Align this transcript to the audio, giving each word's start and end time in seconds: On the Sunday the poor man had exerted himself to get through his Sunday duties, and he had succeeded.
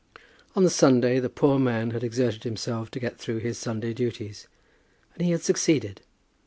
On 0.55 0.63
the 0.63 0.71
Sunday 0.71 1.19
the 1.19 1.29
poor 1.29 1.59
man 1.59 1.91
had 1.91 2.03
exerted 2.03 2.43
himself 2.43 2.89
to 2.89 2.99
get 2.99 3.19
through 3.19 3.37
his 3.37 3.59
Sunday 3.59 3.93
duties, 3.93 4.47
and 5.13 5.23
he 5.23 5.31
had 5.31 5.43
succeeded. 5.43 6.01